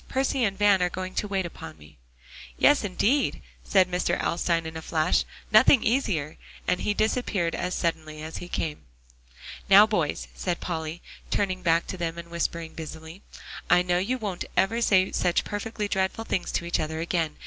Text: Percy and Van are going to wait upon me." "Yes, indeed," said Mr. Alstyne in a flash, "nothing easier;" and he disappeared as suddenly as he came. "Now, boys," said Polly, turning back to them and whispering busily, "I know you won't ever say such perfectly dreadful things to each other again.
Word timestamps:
Percy 0.09 0.43
and 0.45 0.57
Van 0.57 0.81
are 0.81 0.89
going 0.89 1.13
to 1.13 1.27
wait 1.27 1.45
upon 1.45 1.77
me." 1.77 1.95
"Yes, 2.57 2.83
indeed," 2.83 3.39
said 3.63 3.87
Mr. 3.87 4.19
Alstyne 4.19 4.65
in 4.65 4.75
a 4.75 4.81
flash, 4.81 5.25
"nothing 5.51 5.83
easier;" 5.83 6.37
and 6.67 6.79
he 6.79 6.95
disappeared 6.95 7.53
as 7.53 7.75
suddenly 7.75 8.19
as 8.23 8.37
he 8.37 8.47
came. 8.47 8.85
"Now, 9.69 9.85
boys," 9.85 10.27
said 10.33 10.59
Polly, 10.59 11.03
turning 11.29 11.61
back 11.61 11.85
to 11.85 11.97
them 11.97 12.17
and 12.17 12.31
whispering 12.31 12.73
busily, 12.73 13.21
"I 13.69 13.83
know 13.83 13.99
you 13.99 14.17
won't 14.17 14.45
ever 14.57 14.81
say 14.81 15.11
such 15.11 15.43
perfectly 15.43 15.87
dreadful 15.87 16.25
things 16.25 16.51
to 16.53 16.65
each 16.65 16.79
other 16.79 16.99
again. 16.99 17.35